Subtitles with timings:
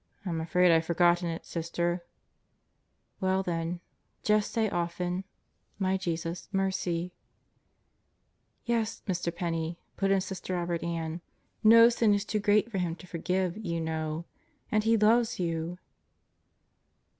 [0.25, 2.03] "I'm afraid I've forgotten it, Sister."
[3.19, 3.81] "Well then,
[4.23, 5.25] just say often:
[5.77, 7.13] 'My Jesus, mercy!'"
[8.65, 9.31] "Yes, Mr.
[9.35, 11.21] Penney," put in Sister Robert Ann,
[11.63, 14.25] "no sin is too great for Him to forgive, you know.
[14.71, 15.77] And He loves you!